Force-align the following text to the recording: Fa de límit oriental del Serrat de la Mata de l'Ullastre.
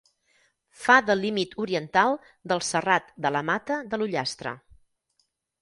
Fa 0.85 0.95
de 1.09 1.15
límit 1.19 1.53
oriental 1.65 2.17
del 2.53 2.65
Serrat 2.71 3.15
de 3.27 3.35
la 3.37 3.45
Mata 3.51 3.81
de 3.93 4.01
l'Ullastre. 4.03 4.59